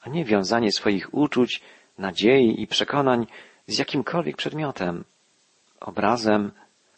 a 0.00 0.08
nie 0.08 0.24
wiązanie 0.24 0.72
swoich 0.72 1.14
uczuć, 1.14 1.60
nadziei 2.00 2.62
i 2.62 2.66
przekonań 2.66 3.26
z 3.66 3.78
jakimkolwiek 3.78 4.36
przedmiotem, 4.36 5.04
obrazem, 5.80 6.52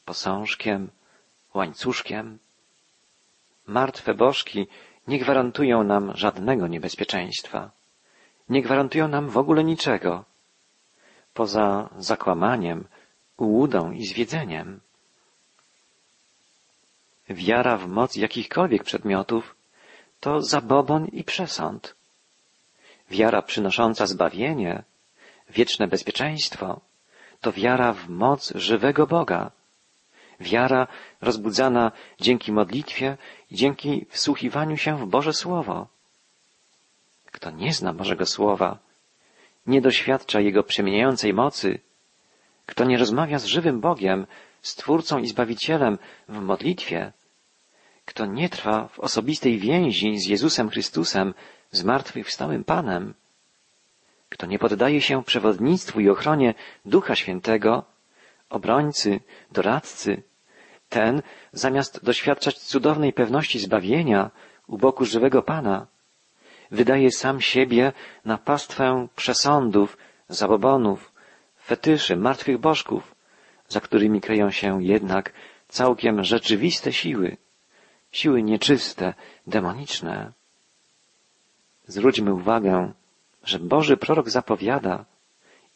posążkiem, 0.05 0.91
łańcuszkiem. 1.55 2.39
Martwe 3.67 4.15
bożki 4.15 4.67
nie 5.09 5.19
gwarantują 5.19 5.85
nam 5.85 6.13
żadnego 6.17 6.67
niebezpieczeństwa. 6.67 7.71
Nie 8.49 8.63
gwarantują 8.63 9.09
nam 9.09 9.29
w 9.29 9.37
ogóle 9.37 9.65
niczego, 9.65 10.25
poza 11.35 11.89
zakłamaniem, 11.99 12.85
ułudą 13.37 13.91
i 13.91 14.07
zwiedzeniem. 14.07 14.81
Wiara 17.29 17.77
w 17.77 17.89
moc 17.89 18.17
jakichkolwiek 18.17 18.85
przedmiotów 18.85 19.57
to 20.21 20.43
zabobon 20.43 21.07
i 21.07 21.25
przesąd. 21.25 21.95
Wiara 23.11 23.43
przynosząca 23.43 24.07
zbawienie, 24.07 24.83
wieczne 25.53 25.89
bezpieczeństwo, 25.89 26.81
to 27.41 27.53
wiara 27.53 27.93
w 27.93 28.09
moc 28.09 28.53
żywego 28.55 29.07
Boga. 29.07 29.51
Wiara 30.41 30.87
rozbudzana 31.21 31.93
dzięki 32.21 32.53
modlitwie 32.53 33.17
i 33.51 33.57
dzięki 33.57 34.07
wsłuchiwaniu 34.11 34.77
się 34.77 34.99
w 34.99 35.07
Boże 35.07 35.33
Słowo. 35.33 35.87
Kto 37.27 37.51
nie 37.51 37.73
zna 37.73 37.93
Bożego 37.93 38.27
Słowa, 38.27 38.79
nie 39.67 39.81
doświadcza 39.81 40.41
Jego 40.41 40.63
przemieniającej 40.63 41.35
mocy, 41.35 41.79
kto 42.67 42.85
nie 42.85 42.99
rozmawia 42.99 43.39
z 43.39 43.45
żywym 43.45 43.81
Bogiem, 43.81 44.27
Stwórcą 44.63 45.19
i 45.19 45.27
Zbawicielem 45.27 45.99
w 46.29 46.39
modlitwie, 46.41 47.13
kto 48.05 48.27
nie 48.27 48.49
trwa 48.49 48.89
w 48.89 49.01
osobistej 49.01 49.59
więzi 49.59 50.19
z 50.19 50.27
Jezusem 50.27 50.71
Chrystusem, 50.71 51.35
zmartwychwstałym 51.71 52.65
Panem, 52.65 53.15
kto 54.33 54.47
nie 54.47 54.59
poddaje 54.59 55.01
się 55.01 55.25
przewodnictwu 55.25 56.01
i 56.01 56.09
ochronie 56.09 56.55
Ducha 56.85 57.15
Świętego, 57.15 57.85
obrońcy, 58.51 59.21
doradcy, 59.53 60.23
ten, 60.89 61.23
zamiast 61.53 62.05
doświadczać 62.05 62.59
cudownej 62.59 63.13
pewności 63.13 63.59
zbawienia 63.59 64.31
u 64.67 64.79
boku 64.79 65.05
żywego 65.05 65.43
Pana, 65.43 65.87
wydaje 66.71 67.11
sam 67.11 67.41
siebie 67.41 67.93
na 68.25 68.39
pastwę 68.39 69.07
przesądów, 69.17 69.97
zabobonów, 70.29 71.13
fetyszy, 71.65 72.17
martwych 72.17 72.59
bożków, 72.59 73.15
za 73.69 73.81
którymi 73.81 74.21
kryją 74.21 74.51
się 74.51 74.83
jednak 74.83 75.33
całkiem 75.69 76.25
rzeczywiste 76.25 76.93
siły, 76.93 77.37
siły 78.13 78.43
nieczyste, 78.43 79.15
demoniczne. 79.47 80.33
Zwróćmy 81.87 82.35
uwagę, 82.35 82.93
że 83.45 83.59
Boży 83.59 83.97
prorok 83.97 84.31
zapowiada, 84.31 85.05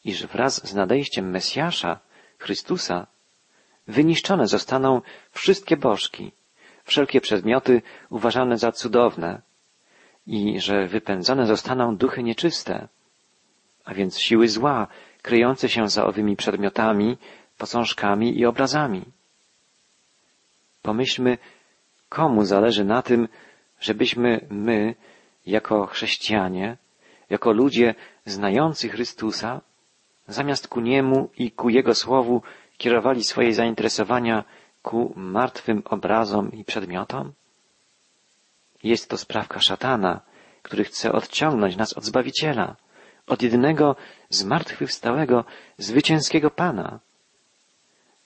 iż 0.04 0.26
wraz 0.26 0.68
z 0.68 0.74
nadejściem 0.74 1.30
Mesjasza, 1.30 1.98
Chrystusa, 2.38 3.06
wyniszczone 3.86 4.46
zostaną 4.46 5.02
wszystkie 5.30 5.76
bożki, 5.76 6.32
wszelkie 6.84 7.20
przedmioty 7.20 7.82
uważane 8.10 8.58
za 8.58 8.72
cudowne 8.72 9.42
i 10.26 10.60
że 10.60 10.86
wypędzone 10.86 11.46
zostaną 11.46 11.96
duchy 11.96 12.22
nieczyste, 12.22 12.88
a 13.84 13.94
więc 13.94 14.18
siły 14.18 14.48
zła, 14.48 14.86
kryjące 15.22 15.68
się 15.68 15.88
za 15.88 16.06
owymi 16.06 16.36
przedmiotami, 16.36 17.16
posążkami 17.58 18.38
i 18.38 18.46
obrazami. 18.46 19.04
Pomyślmy, 20.82 21.38
komu 22.08 22.44
zależy 22.44 22.84
na 22.84 23.02
tym, 23.02 23.28
żebyśmy 23.80 24.46
my, 24.50 24.94
jako 25.46 25.86
chrześcijanie, 25.86 26.76
jako 27.30 27.52
ludzie 27.52 27.94
znający 28.26 28.88
Chrystusa, 28.88 29.60
zamiast 30.28 30.68
ku 30.68 30.80
Niemu 30.80 31.30
i 31.36 31.50
ku 31.50 31.68
Jego 31.68 31.94
Słowu 31.94 32.42
kierowali 32.78 33.24
swoje 33.24 33.54
zainteresowania 33.54 34.44
ku 34.82 35.12
martwym 35.16 35.82
obrazom 35.84 36.52
i 36.52 36.64
przedmiotom? 36.64 37.32
Jest 38.82 39.10
to 39.10 39.18
sprawka 39.18 39.60
szatana, 39.60 40.20
który 40.62 40.84
chce 40.84 41.12
odciągnąć 41.12 41.76
nas 41.76 41.92
od 41.92 42.04
Zbawiciela, 42.04 42.76
od 43.26 43.42
jedynego 43.42 43.96
zmartwychwstałego, 44.30 45.44
zwycięskiego 45.78 46.50
Pana. 46.50 47.00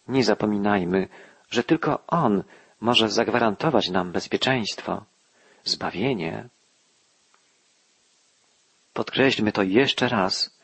Nie 0.09 0.25
zapominajmy, 0.25 1.09
że 1.51 1.65
tylko 1.65 2.07
On 2.07 2.45
może 2.81 3.09
zagwarantować 3.09 3.89
nam 3.89 4.13
bezpieczeństwo, 4.13 5.05
zbawienie. 5.65 6.49
Podkreślmy 8.93 9.53
to 9.53 9.63
jeszcze 9.63 10.09
raz. 10.09 10.61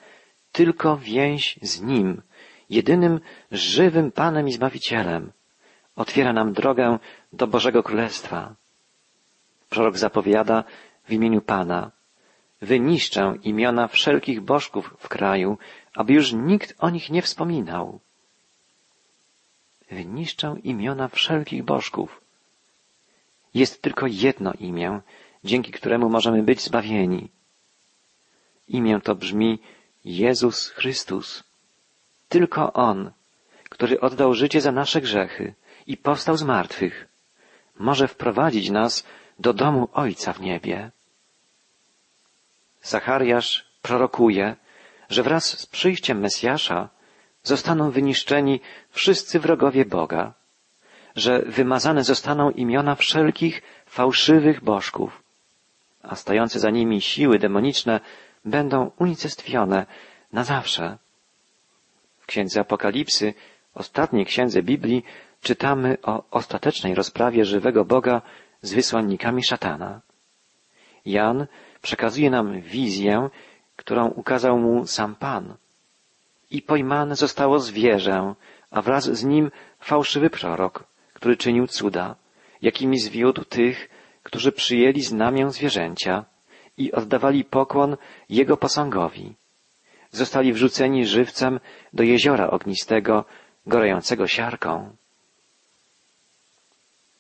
Tylko 0.53 0.97
więź 0.97 1.59
z 1.63 1.81
Nim, 1.81 2.23
jedynym 2.71 3.21
żywym 3.53 4.13
Panem 4.13 4.49
i 4.49 4.53
Zbawicielem, 4.53 5.33
otwiera 5.97 6.33
nam 6.33 6.53
drogę 6.53 6.99
do 7.33 7.47
Bożego 7.47 7.83
Królestwa. 7.83 8.55
Prorok 9.69 9.99
zapowiada 9.99 10.65
w 11.05 11.13
imieniu 11.13 11.41
Pana, 11.41 11.91
wyniszczę 12.63 13.35
imiona 13.43 13.89
wszelkich 13.89 14.41
bożków 14.41 14.95
w 14.99 15.09
kraju, 15.09 15.59
aby 15.95 16.13
już 16.13 16.33
nikt 16.33 16.75
o 16.79 16.91
nich 16.91 17.11
nie 17.11 17.23
wspominał. 17.23 18.01
Wyniszczę 19.91 20.57
imiona 20.65 21.09
wszelkich 21.09 21.65
bożków. 21.65 22.21
Jest 23.55 23.83
tylko 23.83 24.07
jedno 24.07 24.53
imię, 24.53 25.01
dzięki 25.45 25.73
któremu 25.73 26.09
możemy 26.09 26.43
być 26.43 26.61
zbawieni. 26.61 27.29
Imię 28.69 29.01
to 29.01 29.15
brzmi 29.15 29.59
Jezus 30.05 30.69
Chrystus. 30.71 31.45
Tylko 32.29 32.73
On, 32.73 33.11
który 33.69 34.01
oddał 34.01 34.35
życie 34.35 34.61
za 34.61 34.73
nasze 34.73 35.01
grzechy 35.01 35.55
i 35.87 35.97
powstał 35.97 36.37
z 36.37 36.43
martwych, 36.43 37.09
może 37.79 38.09
wprowadzić 38.09 38.71
nas 38.71 39.07
do 39.39 39.53
domu 39.53 39.89
Ojca 39.93 40.33
w 40.33 40.41
niebie. 40.41 40.91
Zachariasz 42.83 43.67
prorokuje, 43.83 44.57
że 45.09 45.23
wraz 45.23 45.59
z 45.59 45.67
przyjściem 45.67 46.21
Mesjasza 46.21 46.89
zostaną 47.43 47.91
wyniszczeni 47.91 48.61
wszyscy 48.91 49.41
wrogowie 49.41 49.85
Boga, 49.85 50.35
że 51.17 51.43
wymazane 51.43 52.05
zostaną 52.05 52.51
imiona 52.51 52.95
wszelkich 52.95 53.63
fałszywych 53.87 54.65
bożków, 54.65 55.23
a 56.03 56.17
stojące 56.17 56.59
za 56.61 56.71
nimi 56.71 57.01
siły 57.01 57.39
demoniczne 57.39 58.01
będą 58.47 58.91
unicestwione 58.99 59.87
na 60.33 60.45
zawsze. 60.45 60.99
W 62.19 62.27
księdze 62.27 62.61
Apokalipsy, 62.61 63.35
ostatniej 63.75 64.27
księdze 64.27 64.63
Biblii, 64.63 65.05
czytamy 65.43 65.97
o 66.03 66.25
ostatecznej 66.31 66.95
rozprawie 66.95 67.45
żywego 67.45 67.85
Boga 67.85 68.23
z 68.63 68.75
wysłannikami 68.75 69.45
szatana. 69.45 70.01
Jan 71.05 71.47
przekazuje 71.83 72.31
nam 72.31 72.61
wizję, 72.61 73.31
którą 73.77 74.09
ukazał 74.09 74.59
mu 74.59 74.87
sam 74.87 75.15
Pan. 75.15 75.55
I 76.51 76.63
pojmane 76.63 77.17
zostało 77.17 77.59
zwierzę, 77.59 78.35
a 78.71 78.83
wraz 78.83 79.05
z 79.05 79.25
nim 79.25 79.51
fałszywy 79.81 80.31
prorok, 80.31 80.85
który 81.15 81.37
czynił 81.37 81.67
cuda, 81.67 82.17
jakimi 82.63 82.99
zwiódł 82.99 83.45
tych, 83.45 83.89
którzy 84.23 84.53
przyjęli 84.53 85.01
znamię 85.01 85.51
zwierzęcia 85.51 86.25
i 86.77 86.93
oddawali 86.93 87.45
pokłon 87.45 87.97
jego 88.29 88.57
posągowi. 88.57 89.35
Zostali 90.11 90.53
wrzuceni 90.53 91.07
żywcem 91.07 91.61
do 91.93 92.03
jeziora 92.03 92.51
ognistego, 92.51 93.25
gorącego 93.67 94.27
siarką. 94.27 94.97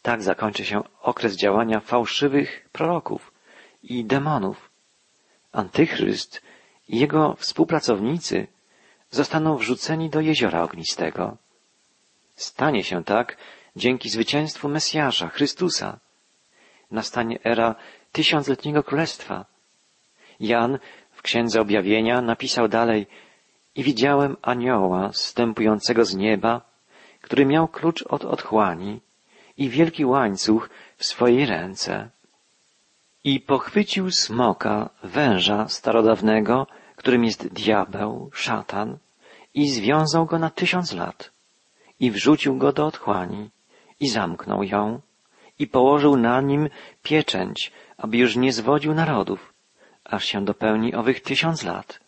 Tak 0.02 0.22
zakończy 0.22 0.64
się 0.64 0.82
okres 1.02 1.36
działania 1.36 1.80
fałszywych 1.80 2.68
proroków 2.72 3.32
i 3.82 4.04
demonów. 4.04 4.70
Antychryst 5.52 6.42
i 6.88 6.98
jego 6.98 7.34
współpracownicy 7.38 8.46
zostaną 9.10 9.56
wrzuceni 9.56 10.10
do 10.10 10.20
jeziora 10.20 10.62
ognistego. 10.62 11.36
Stanie 12.34 12.84
się 12.84 13.04
tak 13.04 13.36
dzięki 13.76 14.10
zwycięstwu 14.10 14.68
Mesjasza, 14.68 15.28
Chrystusa. 15.28 15.98
Nastanie 16.90 17.38
era 17.44 17.74
tysiącletniego 18.16 18.82
królestwa. 18.82 19.44
Jan 20.40 20.78
w 21.12 21.22
Księdze 21.22 21.60
Objawienia 21.60 22.20
napisał 22.20 22.68
dalej 22.68 23.06
i 23.74 23.82
widziałem 23.82 24.36
anioła 24.42 25.12
zstępującego 25.12 26.04
z 26.04 26.14
nieba, 26.14 26.60
który 27.20 27.46
miał 27.46 27.68
klucz 27.68 28.02
od 28.02 28.24
otchłani 28.24 29.00
i 29.56 29.68
wielki 29.68 30.04
łańcuch 30.04 30.70
w 30.96 31.04
swojej 31.04 31.46
ręce. 31.46 32.10
I 33.24 33.40
pochwycił 33.40 34.10
smoka, 34.10 34.90
węża 35.02 35.68
starodawnego, 35.68 36.66
którym 36.96 37.24
jest 37.24 37.48
diabeł, 37.48 38.30
szatan, 38.34 38.98
i 39.54 39.68
związał 39.68 40.26
go 40.26 40.38
na 40.38 40.50
tysiąc 40.50 40.92
lat, 40.92 41.30
i 42.00 42.10
wrzucił 42.10 42.56
go 42.56 42.72
do 42.72 42.86
otchłani, 42.86 43.50
i 44.00 44.08
zamknął 44.08 44.62
ją, 44.62 45.00
i 45.58 45.66
położył 45.66 46.16
na 46.16 46.40
nim 46.40 46.68
pieczęć, 47.02 47.72
aby 47.98 48.16
już 48.16 48.36
nie 48.36 48.52
zwodził 48.52 48.94
narodów, 48.94 49.54
aż 50.04 50.24
się 50.24 50.44
dopełni 50.44 50.94
owych 50.94 51.20
tysiąc 51.20 51.62
lat. 51.62 52.00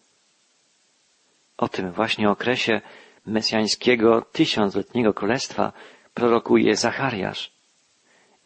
O 1.56 1.68
tym 1.68 1.92
właśnie 1.92 2.30
okresie 2.30 2.80
mesjańskiego 3.26 4.22
tysiącletniego 4.22 5.14
królestwa 5.14 5.72
prorokuje 6.14 6.76
Zachariasz. 6.76 7.52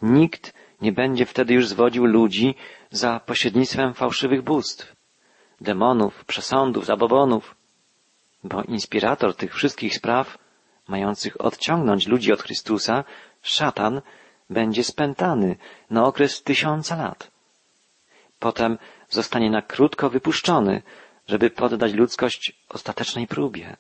Nikt 0.03 0.55
nie 0.81 0.93
będzie 0.93 1.27
wtedy 1.27 1.55
już 1.55 1.69
zwodził 1.69 2.07
ludzi 2.07 2.55
za 2.91 3.21
pośrednictwem 3.21 3.95
fałszywych 3.95 4.43
bóstw, 4.43 4.97
demonów, 5.61 6.25
przesądów, 6.25 6.87
zabobonów, 6.87 7.55
bo 8.45 8.63
inspirator 8.63 9.37
tych 9.37 9.55
wszystkich 9.55 9.95
spraw, 9.95 10.39
mających 10.89 11.41
odciągnąć 11.41 12.07
ludzi 12.07 12.33
od 12.33 12.43
Chrystusa, 12.43 13.05
szatan, 13.43 14.03
będzie 14.51 14.85
spętany 14.85 15.57
na 15.91 16.05
okres 16.05 16.43
tysiąca 16.43 16.97
lat. 16.97 17.32
Potem 18.43 18.79
zostanie 19.09 19.51
na 19.51 19.63
krótko 19.63 20.11
wypuszczony, 20.11 20.83
żeby 21.27 21.51
poddać 21.51 21.93
ludzkość 21.93 22.53
ostatecznej 22.69 23.27
próbie. 23.27 23.77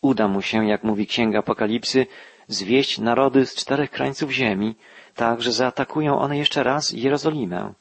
Uda 0.00 0.28
mu 0.28 0.42
się, 0.42 0.66
jak 0.66 0.84
mówi 0.84 1.06
Księga 1.06 1.38
Apokalipsy, 1.38 2.06
zwieść 2.48 2.98
narody 2.98 3.46
z 3.46 3.54
czterech 3.54 3.90
krańców 3.90 4.30
ziemi, 4.30 4.74
tak, 5.14 5.42
że 5.42 5.52
zaatakują 5.52 6.18
one 6.18 6.38
jeszcze 6.38 6.62
raz 6.62 6.92
Jerozolimę, 6.92 7.72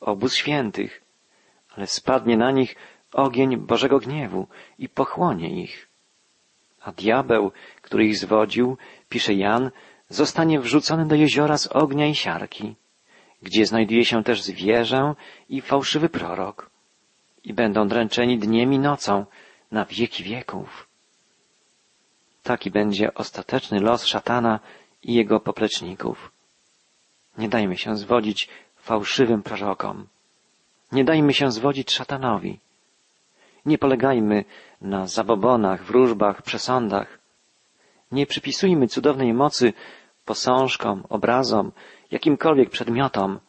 obóz 0.00 0.34
świętych, 0.34 1.02
ale 1.76 1.86
spadnie 1.86 2.36
na 2.36 2.50
nich 2.50 2.76
ogień 3.12 3.56
Bożego 3.56 3.98
gniewu 3.98 4.46
i 4.78 4.88
pochłonie 4.88 5.62
ich. 5.62 5.88
A 6.80 6.92
diabeł, 6.92 7.52
który 7.82 8.06
ich 8.06 8.18
zwodził, 8.18 8.76
pisze 9.08 9.34
Jan, 9.34 9.70
zostanie 10.08 10.60
wrzucony 10.60 11.06
do 11.06 11.14
jeziora 11.14 11.58
z 11.58 11.66
ognia 11.66 12.06
i 12.06 12.14
siarki, 12.14 12.74
gdzie 13.42 13.66
znajduje 13.66 14.04
się 14.04 14.24
też 14.24 14.42
zwierzę 14.42 15.14
i 15.48 15.60
fałszywy 15.60 16.08
prorok 16.08 16.70
i 17.44 17.54
będą 17.54 17.88
dręczeni 17.88 18.38
dniem 18.38 18.72
i 18.72 18.78
nocą 18.78 19.24
na 19.72 19.84
wieki 19.84 20.24
wieków. 20.24 20.88
Taki 22.42 22.70
będzie 22.70 23.14
ostateczny 23.14 23.80
los 23.80 24.04
szatana 24.04 24.60
i 25.02 25.14
jego 25.14 25.40
popleczników. 25.40 26.30
Nie 27.38 27.48
dajmy 27.48 27.76
się 27.76 27.96
zwodzić 27.96 28.48
fałszywym 28.76 29.42
prorokom. 29.42 30.06
Nie 30.92 31.04
dajmy 31.04 31.34
się 31.34 31.50
zwodzić 31.50 31.92
szatanowi. 31.92 32.58
Nie 33.66 33.78
polegajmy 33.78 34.44
na 34.80 35.06
zabobonach, 35.06 35.84
wróżbach, 35.84 36.42
przesądach. 36.42 37.18
Nie 38.12 38.26
przypisujmy 38.26 38.88
cudownej 38.88 39.34
mocy 39.34 39.72
posążkom, 40.24 41.04
obrazom, 41.08 41.72
jakimkolwiek 42.10 42.70
przedmiotom. 42.70 43.40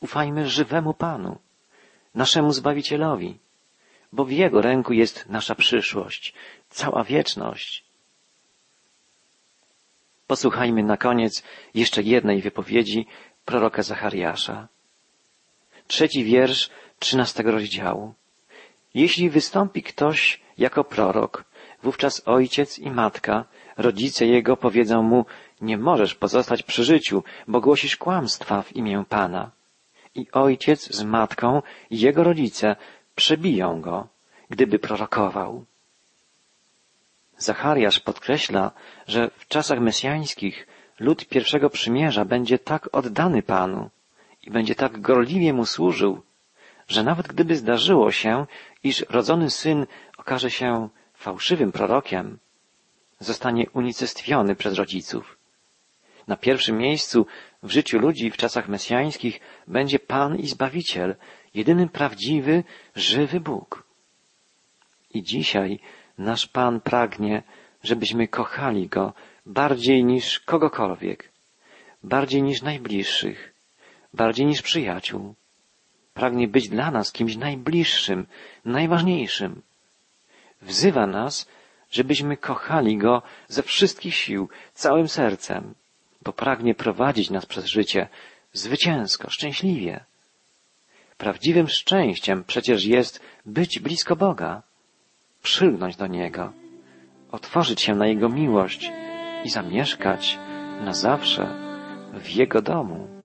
Ufajmy 0.00 0.48
żywemu 0.48 0.94
Panu, 0.94 1.38
naszemu 2.14 2.52
Zbawicielowi, 2.52 3.38
bo 4.12 4.24
w 4.24 4.30
Jego 4.30 4.62
ręku 4.62 4.92
jest 4.92 5.28
nasza 5.28 5.54
przyszłość, 5.54 6.34
cała 6.70 7.04
wieczność. 7.04 7.84
Posłuchajmy 10.26 10.82
na 10.82 10.96
koniec 10.96 11.42
jeszcze 11.74 12.02
jednej 12.02 12.42
wypowiedzi 12.42 13.06
proroka 13.44 13.82
Zachariasza. 13.82 14.68
Trzeci 15.86 16.24
wiersz 16.24 16.70
trzynastego 16.98 17.50
rozdziału. 17.52 18.14
Jeśli 18.94 19.30
wystąpi 19.30 19.82
ktoś 19.82 20.40
jako 20.58 20.84
prorok, 20.84 21.44
wówczas 21.82 22.22
ojciec 22.26 22.78
i 22.78 22.90
matka, 22.90 23.44
rodzice 23.76 24.26
jego 24.26 24.56
powiedzą 24.56 25.02
mu, 25.02 25.26
nie 25.60 25.78
możesz 25.78 26.14
pozostać 26.14 26.62
przy 26.62 26.84
życiu, 26.84 27.24
bo 27.48 27.60
głosisz 27.60 27.96
kłamstwa 27.96 28.62
w 28.62 28.76
imię 28.76 29.04
Pana. 29.08 29.50
I 30.14 30.26
ojciec 30.32 30.94
z 30.94 31.02
matką 31.02 31.62
i 31.90 32.00
jego 32.00 32.24
rodzice 32.24 32.76
przebiją 33.14 33.80
go, 33.80 34.06
gdyby 34.50 34.78
prorokował. 34.78 35.64
Zachariasz 37.38 38.00
podkreśla, 38.00 38.70
że 39.06 39.30
w 39.36 39.48
czasach 39.48 39.80
mesjańskich 39.80 40.66
lud 41.00 41.28
pierwszego 41.28 41.70
przymierza 41.70 42.24
będzie 42.24 42.58
tak 42.58 42.88
oddany 42.92 43.42
Panu 43.42 43.90
i 44.42 44.50
będzie 44.50 44.74
tak 44.74 45.00
gorliwie 45.00 45.52
mu 45.52 45.66
służył, 45.66 46.22
że 46.88 47.02
nawet 47.02 47.26
gdyby 47.26 47.56
zdarzyło 47.56 48.12
się, 48.12 48.46
iż 48.82 49.04
rodzony 49.08 49.50
syn 49.50 49.86
okaże 50.18 50.50
się 50.50 50.88
fałszywym 51.18 51.72
prorokiem, 51.72 52.38
zostanie 53.18 53.70
unicestwiony 53.70 54.54
przez 54.54 54.74
rodziców. 54.74 55.38
Na 56.26 56.36
pierwszym 56.36 56.78
miejscu 56.78 57.26
w 57.62 57.70
życiu 57.70 57.98
ludzi 57.98 58.30
w 58.30 58.36
czasach 58.36 58.68
mesjańskich 58.68 59.40
będzie 59.66 59.98
Pan 59.98 60.36
i 60.36 60.46
Zbawiciel, 60.46 61.16
jedyny 61.54 61.88
prawdziwy, 61.88 62.64
żywy 62.94 63.40
Bóg. 63.40 63.84
I 65.14 65.22
dzisiaj 65.22 65.80
nasz 66.18 66.46
Pan 66.46 66.80
pragnie, 66.80 67.42
żebyśmy 67.82 68.28
kochali 68.28 68.88
Go 68.88 69.12
bardziej 69.46 70.04
niż 70.04 70.40
kogokolwiek, 70.40 71.32
bardziej 72.02 72.42
niż 72.42 72.62
najbliższych, 72.62 73.54
bardziej 74.14 74.46
niż 74.46 74.62
przyjaciół. 74.62 75.34
Pragnie 76.14 76.48
być 76.48 76.68
dla 76.68 76.90
nas 76.90 77.12
kimś 77.12 77.36
najbliższym, 77.36 78.26
najważniejszym. 78.64 79.62
Wzywa 80.62 81.06
nas, 81.06 81.48
żebyśmy 81.90 82.36
kochali 82.36 82.98
Go 82.98 83.22
ze 83.48 83.62
wszystkich 83.62 84.14
sił, 84.14 84.48
całym 84.74 85.08
sercem, 85.08 85.74
bo 86.22 86.32
pragnie 86.32 86.74
prowadzić 86.74 87.30
nas 87.30 87.46
przez 87.46 87.64
życie 87.64 88.08
zwycięsko, 88.52 89.30
szczęśliwie. 89.30 90.04
Prawdziwym 91.18 91.68
szczęściem 91.68 92.44
przecież 92.44 92.84
jest 92.84 93.20
być 93.46 93.78
blisko 93.78 94.16
Boga, 94.16 94.62
przylgnąć 95.42 95.96
do 95.96 96.06
Niego, 96.06 96.52
otworzyć 97.32 97.80
się 97.82 97.94
na 97.94 98.06
Jego 98.06 98.28
miłość 98.28 98.90
i 99.44 99.50
zamieszkać 99.50 100.38
na 100.80 100.94
zawsze 100.94 101.54
w 102.12 102.30
Jego 102.30 102.62
domu. 102.62 103.17